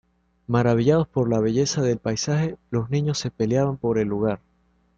[0.47, 4.39] Maravillados por la belleza del paisaje, los niños se peleaban por el lugar.